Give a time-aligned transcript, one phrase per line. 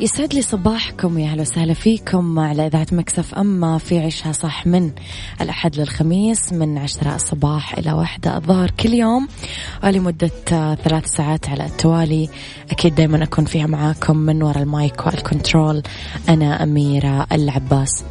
[0.00, 4.90] يسعد لي صباحكم يا أهلا وسهلا فيكم على إذاعة Mix FM في عيشها صح من
[5.40, 9.28] الأحد للخميس من عشرة الصباح إلى واحدة الظهر كل يوم.
[9.84, 10.30] لمدة
[10.74, 12.28] ثلاث ساعات على التوالي.
[12.70, 15.82] أكيد دائما أكون فيها معاكم من وراء ال mic وال control.
[16.28, 18.04] أنا أميرة العباس.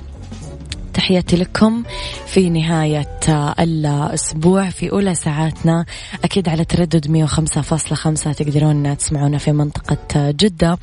[0.95, 1.83] تحياتي لكم
[2.25, 3.19] في نهاية
[3.59, 5.85] الأسبوع في أولى ساعاتنا.
[6.23, 10.77] أكيد على تردد 105.5 تقدرون تسمعونا في منطقة جدة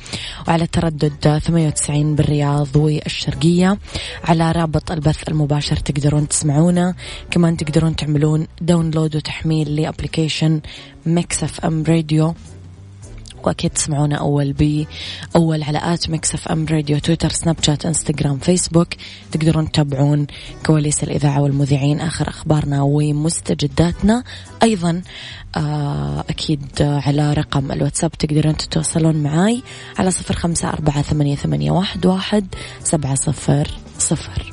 [0.47, 3.77] وعلى تردد 98 بالرياض والشرقية.
[4.23, 6.95] على رابط البث المباشر تقدرون تسمعونا.
[7.31, 10.61] كمان تقدرون تعملون download وتحميل ل application
[11.05, 12.33] Mix FM Radio.
[13.47, 18.87] واكيد تسمعونا أول بأول على at Mix FM Radio تويتر سناب شات إنستغرام فيسبوك.
[19.31, 20.27] تقدرون تتابعون
[20.65, 24.23] كواليس الإذاعة والمذيعين آخر أخبارنا ومستجداتنا.
[24.63, 25.01] أيضا
[25.55, 29.63] آه، أكيد على رقم الواتساب تقدرون تتواصلون معاي
[29.99, 33.67] على صفر خمسة أربعة ثمانية, ثمانية واحد, واحد سبعة صفر
[33.99, 34.52] صفر.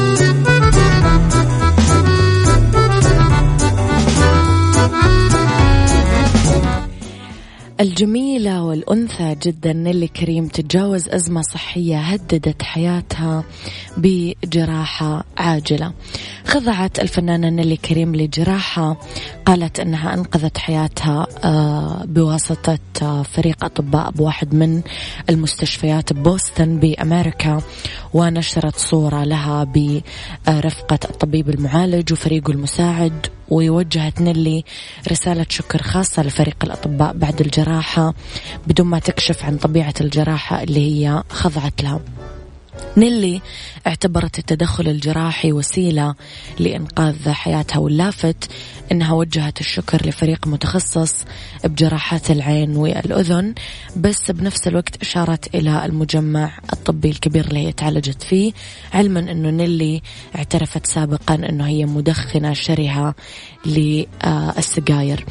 [7.81, 13.43] الجميلة والأنثى جدا نيلي كريم تتجاوز أزمة صحية هددت حياتها
[13.97, 15.93] بجراحة عاجلة.
[16.45, 18.97] خضعت الفنانة نيلي كريم لجراحة
[19.45, 24.81] قالت أنها أنقذت حياتها آه، بواسطة آه، فريق أطباء بواحد من
[25.29, 27.61] المستشفيات بوسطن بأمريكا
[28.13, 33.27] ونشرت صورة لها برفقة الطبيب المعالج وفريقه المساعد.
[33.51, 34.63] ووجهت نيلي
[35.11, 38.13] رسالة شكر خاصة لفريق الأطباء بعد الجراحة
[38.67, 41.99] بدون ما تكشف عن طبيعة الجراحة اللي هي خضعت لها
[42.97, 43.41] نيلي
[43.87, 46.15] اعتبرت التدخل الجراحي وسيلة
[46.59, 48.49] لإنقاذ حياتها واللافت
[48.91, 51.15] أنها وجهت الشكر لفريق متخصص
[51.63, 53.53] بجراحات العين والأذن
[53.95, 58.53] بس بنفس الوقت أشارت إلى المجمع الطبي الكبير اللي هي تعالجت فيه
[58.93, 60.01] علما أنه نيلي
[60.35, 63.15] اعترفت سابقا أنه هي مدخنة شرهة
[63.65, 65.25] للسجاير.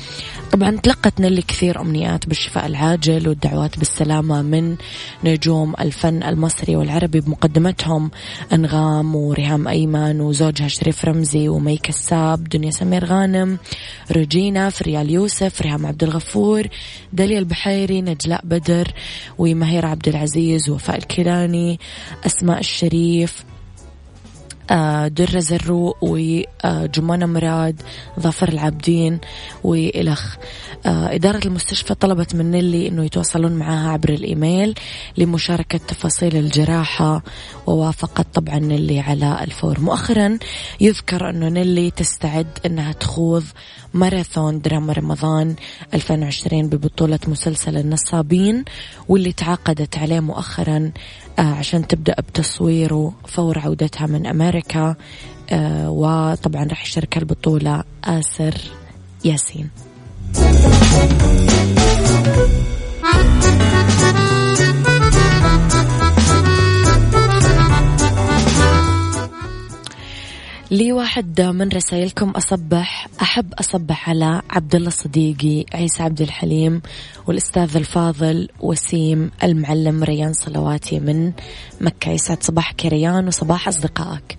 [0.52, 4.76] طبعا تلقت نيلي كثير أمنيات بالشفاء العاجل والدعوات بالسلامة من
[5.24, 8.10] نجوم الفن المصري والعربي بمقدمتهم
[8.52, 13.58] أنغام وريهام أيمن وزوجها شريف رمزي ومي كساب دنيا سمير غانم
[14.12, 16.66] روجينا فريال يوسف ريهام عبد الغفور
[17.12, 18.92] داليا البحيري نجلاء بدر
[19.38, 21.80] ومهير عبد العزيز وفاء الكيلاني
[22.26, 23.44] أسماء الشريف
[25.08, 27.82] درة زروق وجمانة مراد
[28.20, 29.18] ظافر العابدين
[29.64, 30.36] وإلخ
[30.86, 34.74] آه، إدارة المستشفى طلبت من نيلي أنه يتواصلون معها عبر الإيميل
[35.18, 37.22] لمشاركة تفاصيل الجراحة
[37.66, 39.80] ووافقت طبعا نيلي على الفور.
[39.80, 40.38] مؤخرا
[40.80, 43.44] يذكر أنه نيلي تستعد أنها تخوض
[43.95, 45.54] ماراثون دراما رمضان
[45.95, 48.65] 2020 ببطولة مسلسل النصابين
[49.09, 50.91] واللي تعاقدت عليه مؤخرا
[51.39, 54.95] آه، عشان تبدأ بتصويره فور عودتها من أمريكا
[55.51, 58.54] آه، وطبعا راح يشارك البطولة آسر
[59.25, 59.71] ياسين.
[70.70, 76.82] لي واحد من رسائلكم أصبح أحب أصبح على عبد الله صديقي عيسى عبد الحليم
[77.26, 81.32] والأستاذ الفاضل وسيم المعلم ريان صلواتي من
[81.80, 82.10] مكة.
[82.10, 84.38] يسعد صباحك يا ريان وصباح أصدقائك.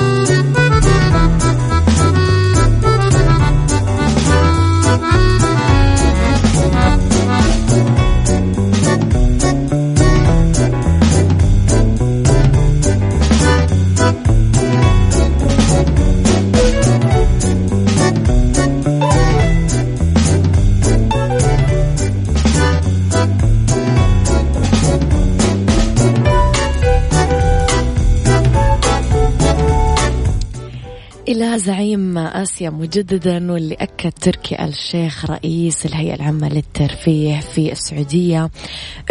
[32.61, 38.49] آسيا مجددا واللي أكد تركي الشيخ رئيس الهيئة العامة للترفيه في السعودية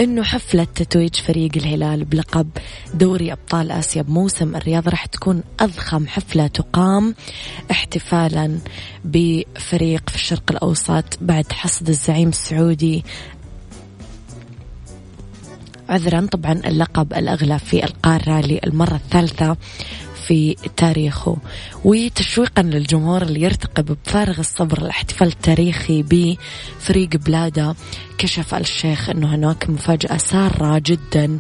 [0.01, 2.49] أنه حفلة تتويج فريق الهلال بلقب
[2.95, 7.15] دوري أبطال آسيا بموسم الرياض راح تكون أضخم حفلة تقام
[7.71, 8.59] احتفالا
[9.05, 13.05] بفريق في الشرق الأوسط بعد حصد الزعيم السعودي.
[15.89, 19.57] عذرا طبعا اللقب الأغلى في القارة للمرة الثالثة.
[20.31, 21.37] في تاريخه.
[21.85, 27.75] وتشويقا للجمهور اللي يرتقب بفارغ الصبر الاحتفال التاريخي بفريق بلاده
[28.19, 31.39] كشف الشيخ أنه هناك مفاجأة سارة جدا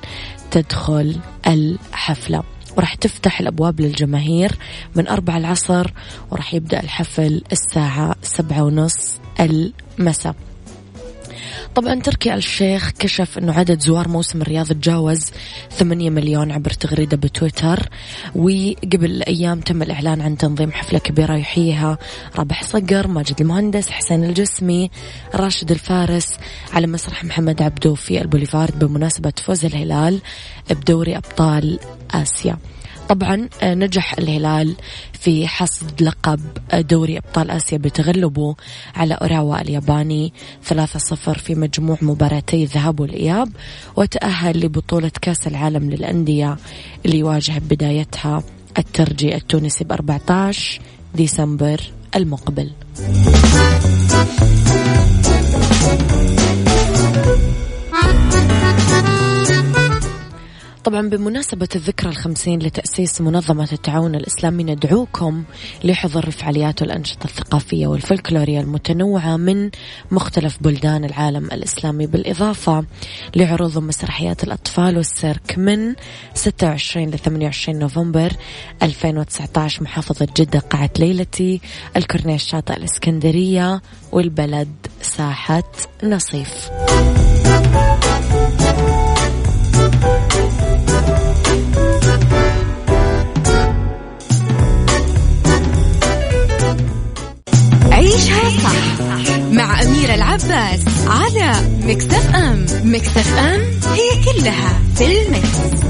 [0.50, 1.16] تدخل
[1.46, 2.42] الحفلة.
[2.76, 4.52] وراح تفتح الأبواب للجماهير
[4.96, 5.90] من أربع العصر
[6.30, 10.49] وراح يبدأ الحفل الساعة سبعة ونص المساء.
[11.74, 15.30] طبعا تركي الشيخ كشف أنه عدد زوار موسم الرياض تجاوز
[15.70, 17.88] 8 مليون عبر تغريدة بتويتر.
[18.34, 21.98] وقبل أيام تم الإعلان عن تنظيم حفلة كبيرة يحييها
[22.36, 24.90] رابح صقر ماجد المهندس حسين الجسمي
[25.34, 26.38] راشد الفارس
[26.72, 30.20] على مسرح محمد عبدو في البوليفارد بمناسبة فوز الهلال
[30.70, 31.78] بدوري أبطال
[32.10, 32.56] آسيا.
[33.10, 34.76] طبعا آه، نجح الهلال
[35.12, 36.40] في حصد لقب
[36.74, 38.56] دوري أبطال آسيا بتغلبه
[38.96, 40.32] على أوراوا الياباني
[40.68, 40.74] 3-0
[41.38, 43.48] في مجموع مباراتي الذهاب والإياب
[43.96, 46.56] وتأهل لبطولة كأس العالم للأندية
[47.06, 48.42] اللي يواجه بدايتها
[48.78, 50.80] الترجي التونسي ب 14
[51.14, 51.80] ديسمبر
[52.16, 52.70] المقبل.
[60.84, 65.44] طبعا بمناسبة الذكرى الخمسين لتأسيس منظمة التعاون الإسلامي ندعوكم
[65.84, 69.70] لحضور الفعاليات والأنشطة الثقافية والفلكلورية المتنوعة من
[70.10, 72.84] مختلف بلدان العالم الإسلامي بالإضافة
[73.36, 75.94] لعروض مسرحيات الأطفال والسيرك من
[76.34, 78.32] 26 ل 28 نوفمبر
[78.82, 81.60] 2019 محافظة جدة قاعة ليلتي
[81.96, 84.72] الكورنيش شاطئ الإسكندرية والبلد
[85.02, 85.72] ساحة
[86.02, 86.70] نصيف.
[98.10, 99.38] عيشها صح.
[99.38, 101.52] مع أميرة العباس على
[101.82, 103.60] مكتف أم مكتف أم
[103.92, 105.80] هي كلها في المكس.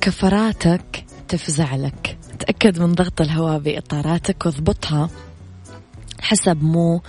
[0.00, 2.18] كفراتك تفزع لك.
[2.38, 5.10] تأكد من ضغط الهواء بإطاراتك واضبطها.
[6.24, 7.02] حسب مو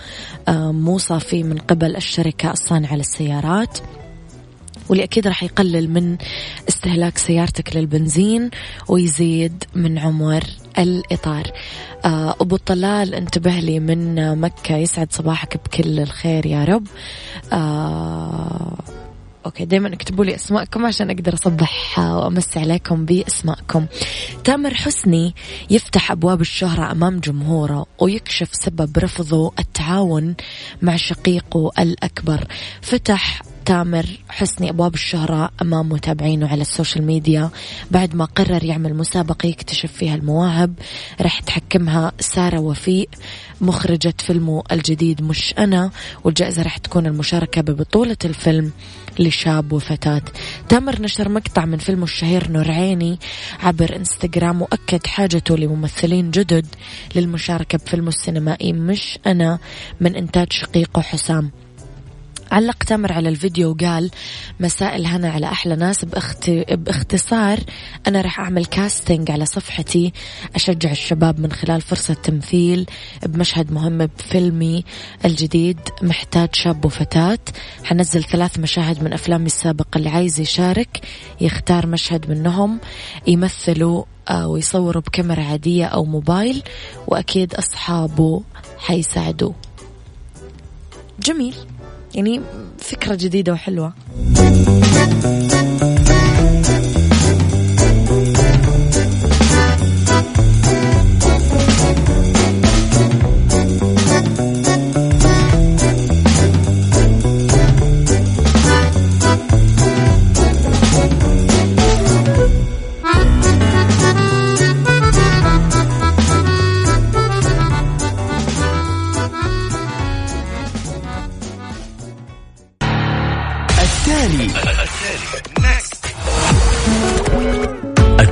[0.48, 3.78] آه، موصى فيه من قبل الشركة الصانعة للسيارات.
[4.88, 6.16] واللي أكيد راح يقلل من
[6.68, 8.50] استهلاك سيارتك للبنزين
[8.88, 10.44] ويزيد من عمر
[10.78, 11.52] الإطار.
[12.04, 16.86] آه، أبو طلال انتبه لي من مكة يسعد صباحك بكل الخير يا رب.
[17.52, 18.78] آه
[19.46, 23.86] أوكي دائما اكتبوا لي أسماءكم عشان أقدر أصبح وأمسي عليكم بأسماءكم.
[24.44, 25.34] تامر حسني
[25.70, 30.34] يفتح أبواب الشهرة أمام جمهوره ويكشف سبب رفضه التعاون
[30.82, 32.46] مع شقيقه الأكبر.
[32.82, 37.50] فتح تامر حسني أبواب الشهرة أمام متابعينه على السوشيال ميديا.
[37.90, 40.74] بعد ما قرر يعمل مسابقة يكتشف فيها المواهب
[41.20, 43.08] راح تحكمها سارة وفيق
[43.60, 45.90] مخرجة فيلمه الجديد مش أنا
[46.24, 48.72] والجائزة راح تكون المشاركة ببطولة الفيلم
[49.18, 50.22] لشاب وفتاة.
[50.68, 53.18] تامر نشر مقطع من فيلمه الشهير نور عيني
[53.60, 56.66] عبر إنستغرام وأكد حاجته لممثلين جدد
[57.16, 59.58] للمشاركة بفيلمه السينمائي مش أنا
[60.00, 61.65] من إنتاج شقيقه حسام.
[62.52, 64.10] علق تامر على الفيديو وقال
[64.60, 66.04] مساء الهنا على أحلى ناس.
[66.04, 66.50] باخت...
[66.50, 67.58] باختصار
[68.06, 70.12] أنا راح أعمل كاستنج على صفحتي
[70.54, 72.86] أشجع الشباب من خلال فرصة تمثيل
[73.26, 74.84] بمشهد مهم بفيلمي
[75.24, 77.38] الجديد محتاج شاب وفتاة.
[77.84, 81.00] حنزل ثلاث مشاهد من أفلامي السابقة اللي عايز يشارك
[81.40, 82.80] يختار مشهد منهم
[83.26, 86.62] يمثلوا آه، ويصوروا بكاميرا عادية أو موبايل
[87.06, 88.42] وأكيد أصحابه
[88.78, 89.54] حيساعدوه.
[91.20, 91.54] جميل.
[92.16, 92.40] يعني
[92.78, 93.92] فكرة جديدة وحلوة.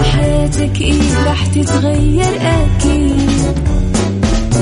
[0.00, 3.30] وحياتك إيه راح تتغير أكيد؟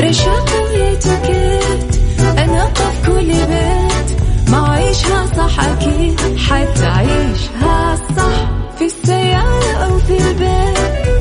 [0.00, 2.00] رشاق ويتوكيت
[2.38, 4.20] أنا قف كل بيت.
[4.50, 8.50] ما عيشها صح أكيد حتعيشها صح.
[8.78, 10.78] في السيارة أو في البيت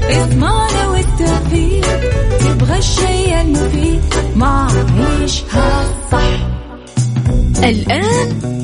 [0.09, 1.99] اسمعنا والتوفيق.
[2.39, 4.01] تبغى الشيء المفيد
[4.35, 4.67] ما
[5.19, 6.47] عيشها صح.
[7.63, 8.56] الآن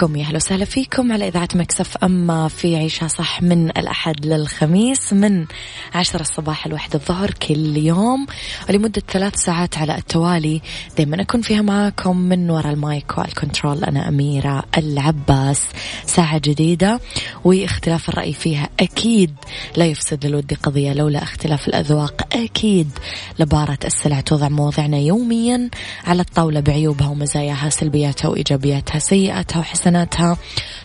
[0.00, 5.12] صباحكم يا أهلا وسهلا فيكم على إذاعة Mix FM في عيشها صح من الأحد للخميس
[5.12, 5.46] من
[5.94, 8.26] عشرة الصباح لواحد الظهر كل يوم.
[8.68, 10.60] ولمدة ثلاث ساعات على التوالي
[10.96, 15.62] دائما أكون فيها معاكم من وراء ال mic وال control أنا أميرة العباس.
[16.06, 17.00] ساعة جديدة
[17.44, 19.34] واختلاف الرأي فيها أكيد
[19.76, 22.90] لا يفسد للود قضية لولا اختلاف الأذواق أكيد
[23.38, 25.70] لبارت السلع توضع مواضيعنا يوميا
[26.06, 30.36] على الطاولة بعيوبها ومزاياها سلبياتها وإيجابياتها سيئاتها وحسناتها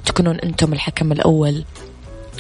[0.06, 1.66] تكونون أنتم الحكم الأول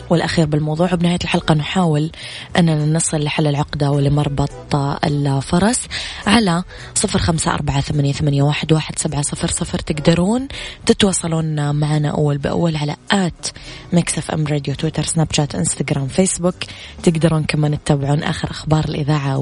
[0.10, 0.94] والأخير بالموضوع.
[0.94, 2.12] وبنهاية الحلقة نحاول
[2.58, 5.82] أننا نصل لحل العقدة ولمربط الفرس
[6.28, 6.64] على
[6.96, 9.80] صفر خمسة أربعة ثمانية, ثمانية واحد, واحد سبعة صفر صفر.
[9.80, 10.48] تقدرون
[10.86, 13.48] تتواصلون معنا أول بأول على at
[13.94, 16.56] Mix FM Radio تويتر سناب شات إنستغرام فيسبوك
[17.04, 19.38] تقدرون كمان تتابعون آخر أخبار الإذاعة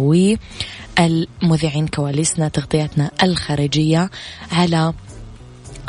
[0.99, 4.09] والمذيعين كواليسنا تغطياتنا الخارجية
[4.51, 4.93] على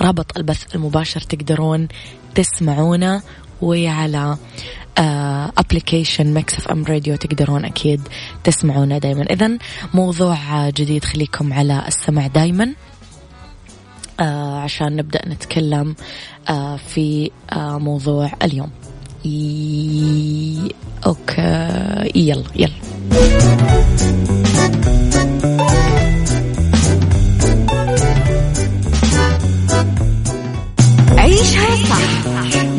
[0.00, 1.88] رابط البث المباشر تقدرون
[2.34, 3.22] تسمعونا
[3.62, 4.36] وعلى
[5.58, 8.00] application Mix FM Radio تقدرون أكيد
[8.44, 9.58] تسمعونا دائما اذا
[9.94, 12.74] موضوع جديد خليكم على السمع دائما
[14.20, 15.94] آه عشان نبدأ نتكلم
[16.48, 18.70] آه في آه موضوع اليوم.
[21.06, 22.74] okay يلا يلا.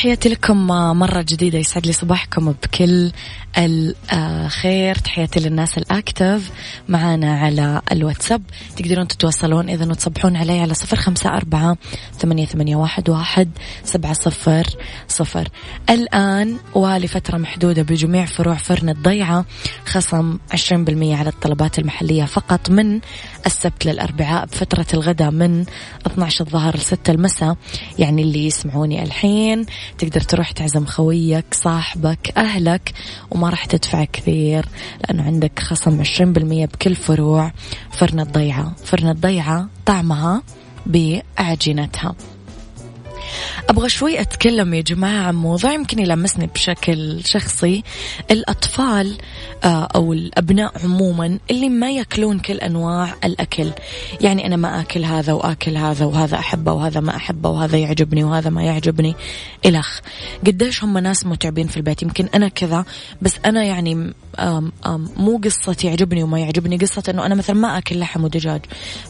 [0.00, 0.66] تحياتي لكم
[0.98, 3.12] مرة جديدة يسعد لي صباحكم بكل
[4.12, 4.94] الخير.
[4.94, 6.50] تحياتي للناس الأكتف.
[6.88, 8.42] معانا على الواتساب.
[8.76, 11.76] تقدرون تتواصلون إذا وتصبحون علي على صفر خمسة أربعة
[12.18, 13.50] ثمانية, ثمانية واحد, واحد
[13.84, 14.66] سبعة صفر
[15.08, 15.48] صفر.
[15.90, 19.44] الآن ولفترة محدودة بجميع فروع فرن الضيعة.
[19.86, 23.00] خصم عشرين بالمية على الطلبات المحلية فقط من
[23.46, 25.64] السبت للأربعاء بفترة الغداء من
[26.06, 27.56] 12 الظهر ل 6 المساء.
[27.98, 29.66] يعني اللي يسمعوني الحين
[30.00, 32.92] تقدر تروح تعزم خويك صاحبك أهلك
[33.30, 34.66] وما راح تدفع كثير
[35.00, 36.18] لأنه عندك خصم 20%
[36.66, 37.52] بكل فروع
[37.90, 38.72] فرن الضيعة.
[38.84, 40.42] فرن الضيعة طعمها
[40.86, 42.14] بعجينتها
[43.70, 47.82] أبغى شوي أتكلم يا جماعة عن موضوع يمكن يلمسني بشكل شخصي.
[48.30, 49.18] الأطفال
[49.64, 53.70] آه، أو الأبناء عموما اللي ما يأكلون كل أنواع الأكل.
[54.20, 58.50] يعني أنا ما أكل هذا وأكل هذا وهذا أحبه وهذا ما أحبه وهذا يعجبني وهذا
[58.50, 59.14] ما يعجبني.
[59.66, 60.00] إلخ
[60.46, 62.02] قديش هم ناس متعبين في البيت.
[62.02, 62.84] يمكن أنا كذا
[63.22, 66.76] بس أنا يعني أم أم مو قصة يعجبني وما يعجبني.
[66.76, 68.60] قصة أنه أنا مثلا ما أكل لحم ودجاج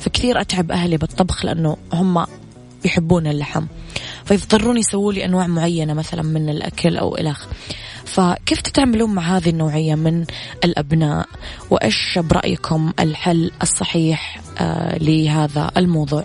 [0.00, 2.26] فكثير أتعب أهلي بالطبخ لأنه هم
[2.84, 3.66] يحبون اللحم.
[4.24, 7.46] فيضطرون يسووا لي أنواع معينة مثلا من الأكل أو إلخ
[8.04, 10.24] فكيف تتعاملون مع هذه النوعية من
[10.64, 11.26] الأبناء؟
[11.70, 16.24] وإيش برأيكم الحل الصحيح آه لهذا الموضوع؟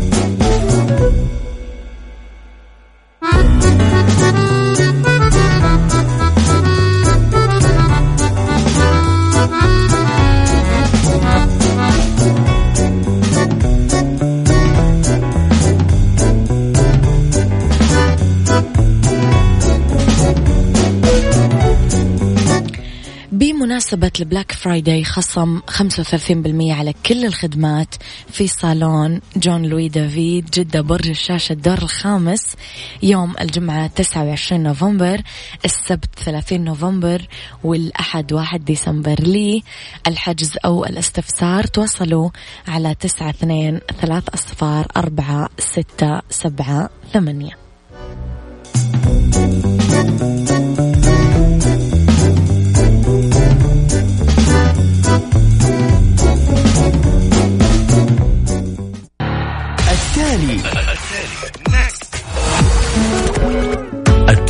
[24.01, 27.95] بمناسبة ال Black Friday خصم 35% على كل الخدمات
[28.31, 32.55] في صالون Jean Louis David جدة برج الشاشة الدور الخامس
[33.03, 35.21] يوم الجمعة 29 نوفمبر
[35.65, 37.27] السبت 30 نوفمبر
[37.63, 39.15] والأحد 1 ديسمبر.
[39.19, 42.29] للحجز أو الاستفسار تواصلوا
[42.67, 47.51] على 92 3 أصفار 4 6 7 8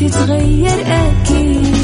[0.00, 1.74] تتغير أكيد.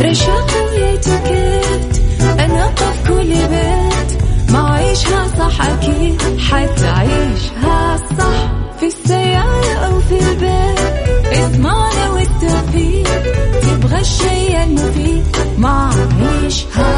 [0.00, 2.02] رشاق ويتوكيت
[2.40, 4.22] أنا قف كل بيت.
[4.52, 8.38] ما عيشها صح أكيد حتعيشها صح.
[8.80, 10.78] في السيارة أو في البيت
[11.32, 13.22] اسمعنا والتوفيق.
[13.62, 15.24] تبغى الشي المفيد
[15.58, 15.90] ما
[16.22, 16.97] عيشها صح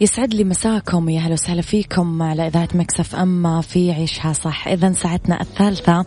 [0.00, 4.68] يسعد لي مساكم يا أهلا وسهلا فيكم على إذاعة Mix FM في عيشها صح.
[4.68, 6.04] اذا ساعتنا الثالثة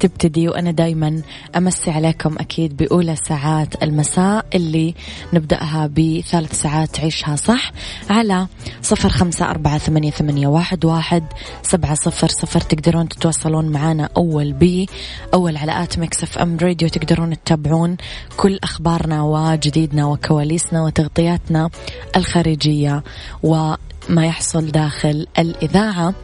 [0.00, 1.22] تبتدي وأنا دائما
[1.56, 4.94] أمسي عليكم أكيد بأولى ساعات المساء اللي
[5.32, 7.72] نبدأها بثلاث ساعات عيشها صح.
[8.10, 8.46] على
[8.82, 11.24] صفر خمسة أربعة ثمانية, ثمانية واحد, واحد
[11.62, 17.96] سبعة صفر صفر تقدرون تتواصلون معنا أول بأول على at Mix FM Radio تقدرون تتابعون
[18.36, 21.70] كل أخبارنا وجديدنا وكواليسنا وتغطياتنا
[22.16, 23.02] الخارجية.
[23.42, 26.14] وما يحصل داخل الإذاعة.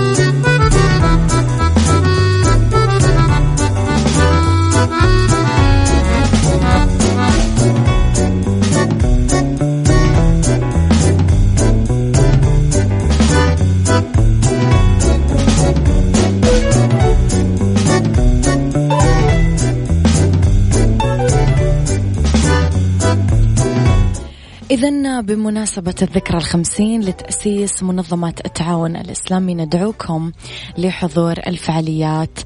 [24.83, 30.31] إذا بمناسبة الذكرى الخمسين لتأسيس منظمة التعاون الإسلامي ندعوكم
[30.77, 32.39] لحضور الفعاليات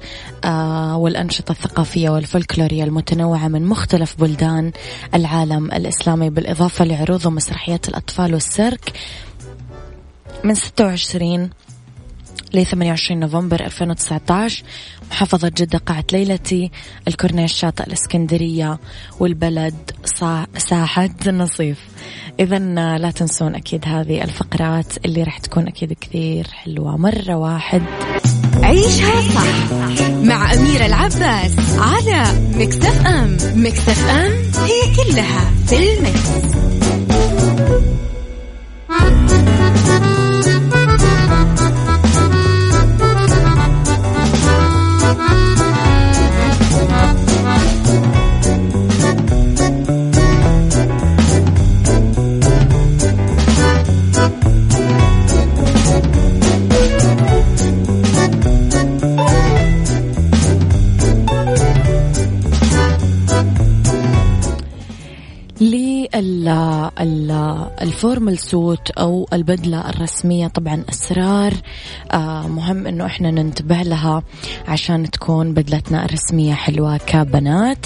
[0.46, 4.72] آه، والأنشطة الثقافية والفلكلورية المتنوعة من مختلف بلدان
[5.14, 8.94] العالم الإسلامي بالإضافة لعروض ومسرحيات الأطفال والسيرك
[10.44, 11.50] من 26
[12.54, 14.64] ل 28 نوفمبر 2019
[15.12, 16.72] محافظة جدة قاعة ليلتي
[17.08, 18.80] الكورنيش شاطئ الإسكندرية
[19.20, 19.92] والبلد
[20.58, 21.80] ساحة نصيف
[22.40, 22.60] إذا
[22.98, 26.98] لا تنسون أكيد هذه الفقرات اللي راح تكون أكيد كثير حلوة.
[26.98, 27.82] مرة واحد.
[28.64, 29.72] عيشها صح
[30.24, 32.24] مع أميرة العباس على
[32.56, 33.38] مكتف أم.
[33.56, 34.32] مكتف أم
[34.66, 36.56] هي كلها في المكس.
[67.96, 71.54] ال formal suit أو البدلة الرسمية طبعا أسرار.
[72.12, 74.24] آه مهم أنه إحنا ننتبه لها
[74.68, 77.86] عشان تكون بدلتنا الرسمية حلوة كبنات.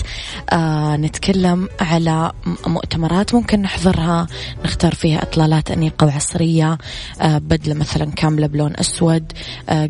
[0.49, 2.31] آه نتكلم على
[2.67, 4.27] مؤتمرات ممكن نحضرها.
[4.65, 6.77] نختار فيها إطلالات أنيقة وعصرية.
[7.21, 9.31] آه بدلة مثلا كاملة بلون أسود.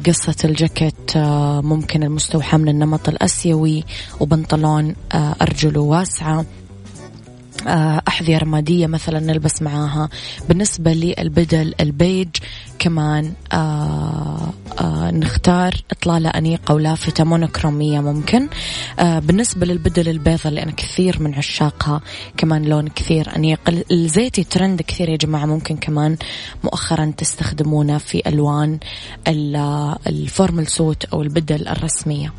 [0.08, 1.18] قصة الجاكيت
[1.64, 3.84] ممكن المستوحى من النمط الأسيوي
[4.20, 4.96] وبنطلون
[5.42, 6.46] أرجله واسعة.
[8.08, 10.10] أحذية رمادية مثلا نلبس معاها.
[10.50, 12.30] بالنسبة للبدل البيج
[12.80, 18.48] كمان آه آه نختار إطلالة أنيقة ولافتة مونوكرومية ممكن.
[19.00, 22.02] آه بالنسبة للبدل البيضة اللي أنا كثير من عشاقها
[22.38, 23.60] كمان لون كثير أنيق.
[23.92, 26.18] الزيتي ترند كثير يا جماعة ممكن كمان
[26.64, 28.80] مؤخرا تستخدمونه في ألوان
[30.08, 32.34] ال formal suit أو البدل الرسمية.